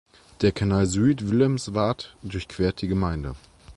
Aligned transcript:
Der 0.41 0.51
Kanal 0.51 0.87
Zuid-Willemsvaart 0.87 2.15
durchquert 2.23 2.81
die 2.81 2.87
Gemeinde. 2.87 3.35